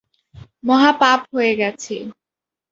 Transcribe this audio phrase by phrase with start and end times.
[0.63, 1.95] মহা পাপ হয়ে গেছে।